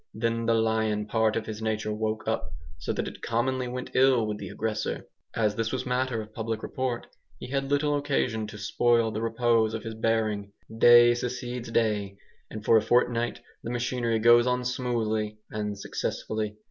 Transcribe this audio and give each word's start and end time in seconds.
Then 0.15 0.47
the 0.47 0.55
lion 0.55 1.05
part 1.05 1.35
of 1.35 1.45
his 1.45 1.61
nature 1.61 1.93
woke 1.93 2.27
up, 2.27 2.49
so 2.79 2.91
that 2.91 3.07
it 3.07 3.21
commonly 3.21 3.67
went 3.67 3.91
ill 3.93 4.25
with 4.25 4.39
the 4.39 4.49
aggressor. 4.49 5.05
As 5.35 5.53
this 5.53 5.71
was 5.71 5.85
matter 5.85 6.23
of 6.23 6.33
public 6.33 6.63
report, 6.63 7.05
he 7.37 7.51
had 7.51 7.69
little 7.69 7.95
occasion 7.95 8.47
to 8.47 8.57
spoil 8.57 9.11
the 9.11 9.21
repose 9.21 9.75
of 9.75 9.83
his 9.83 9.93
bearing. 9.93 10.53
Day 10.75 11.13
succeeds 11.13 11.69
day, 11.69 12.17
and 12.49 12.65
for 12.65 12.77
a 12.77 12.81
fortnight 12.81 13.41
the 13.61 13.69
machinery 13.69 14.17
goes 14.17 14.47
on 14.47 14.65
smoothly 14.65 15.37
and 15.51 15.77
successfully. 15.77 16.57